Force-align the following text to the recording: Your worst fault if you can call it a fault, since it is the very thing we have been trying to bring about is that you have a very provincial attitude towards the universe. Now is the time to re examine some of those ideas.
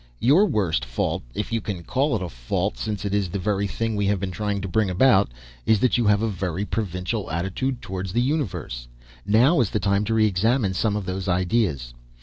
Your 0.19 0.47
worst 0.47 0.83
fault 0.83 1.21
if 1.35 1.53
you 1.53 1.61
can 1.61 1.83
call 1.83 2.15
it 2.15 2.23
a 2.23 2.29
fault, 2.29 2.75
since 2.75 3.05
it 3.05 3.13
is 3.13 3.29
the 3.29 3.37
very 3.37 3.67
thing 3.67 3.95
we 3.95 4.07
have 4.07 4.19
been 4.19 4.31
trying 4.31 4.59
to 4.61 4.67
bring 4.67 4.89
about 4.89 5.29
is 5.67 5.79
that 5.81 5.95
you 5.95 6.07
have 6.07 6.23
a 6.23 6.27
very 6.27 6.65
provincial 6.65 7.29
attitude 7.29 7.83
towards 7.83 8.11
the 8.11 8.19
universe. 8.21 8.87
Now 9.27 9.59
is 9.61 9.69
the 9.69 9.79
time 9.79 10.03
to 10.05 10.15
re 10.15 10.25
examine 10.25 10.73
some 10.73 10.95
of 10.95 11.05
those 11.05 11.27
ideas. 11.27 11.93